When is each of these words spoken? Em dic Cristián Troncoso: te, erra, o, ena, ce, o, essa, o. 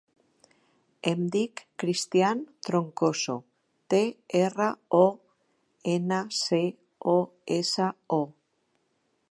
Em 1.09 1.19
dic 1.35 1.61
Cristián 1.83 2.41
Troncoso: 2.69 3.35
te, 3.93 4.01
erra, 4.41 4.69
o, 5.01 5.05
ena, 5.99 6.23
ce, 6.41 6.63
o, 7.15 7.17
essa, 7.61 7.93
o. 8.21 8.23